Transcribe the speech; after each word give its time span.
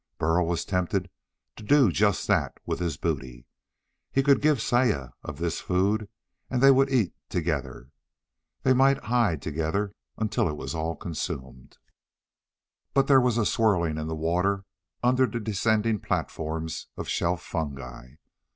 Burl 0.17 0.47
was 0.47 0.65
tempted 0.65 1.11
to 1.57 1.61
do 1.63 1.91
just 1.91 2.25
that 2.25 2.57
with 2.65 2.79
his 2.79 2.97
booty. 2.97 3.45
He 4.11 4.23
could 4.23 4.41
give 4.41 4.59
Saya 4.59 5.09
of 5.21 5.37
this 5.37 5.59
food 5.61 6.09
and 6.49 6.59
they 6.59 6.71
would 6.71 6.89
eat 6.89 7.13
together. 7.29 7.91
They 8.63 8.73
might 8.73 8.97
hide 9.03 9.43
together 9.43 9.93
until 10.17 10.49
it 10.49 10.57
was 10.57 10.73
all 10.73 10.95
consumed. 10.95 11.77
But 12.95 13.05
there 13.05 13.21
was 13.21 13.37
a 13.37 13.45
swirling 13.45 13.99
in 13.99 14.07
the 14.07 14.15
water 14.15 14.65
under 15.03 15.27
the 15.27 15.39
descending 15.39 15.99
platforms 15.99 16.87
of 16.97 17.07
shelf 17.07 17.43
fungi. 17.43 18.15